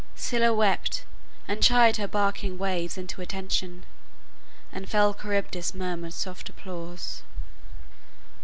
[0.15, 1.03] Scylla wept,
[1.47, 3.85] And chid her barking waves into attention,
[4.71, 7.21] And fell Charybdis murmured soft applause."